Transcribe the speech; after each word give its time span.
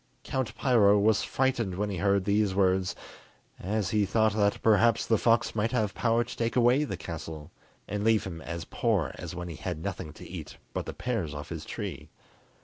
Count 0.23 0.57
Piro 0.57 0.97
was 0.97 1.21
frightened 1.21 1.75
when 1.75 1.91
he 1.91 1.97
heard 1.97 2.25
these 2.25 2.55
words, 2.55 2.95
as 3.59 3.91
he 3.91 4.03
thought 4.03 4.33
that 4.33 4.59
perhaps 4.63 5.05
the 5.05 5.19
fox 5.19 5.53
might 5.53 5.71
have 5.71 5.93
power 5.93 6.23
to 6.23 6.35
take 6.35 6.55
away 6.55 6.83
the 6.83 6.97
castle, 6.97 7.51
and 7.87 8.03
leave 8.03 8.23
him 8.23 8.41
as 8.41 8.65
poor 8.65 9.11
as 9.19 9.35
when 9.35 9.47
he 9.47 9.57
had 9.57 9.77
nothing 9.83 10.11
to 10.13 10.27
eat 10.27 10.57
but 10.73 10.87
the 10.87 10.93
pears 10.95 11.35
off 11.35 11.49
his 11.49 11.65
tree. 11.65 12.09